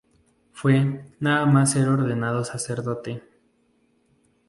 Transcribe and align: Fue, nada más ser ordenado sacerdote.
Fue, 0.51 1.05
nada 1.19 1.45
más 1.45 1.73
ser 1.73 1.87
ordenado 1.87 2.43
sacerdote. 2.43 3.21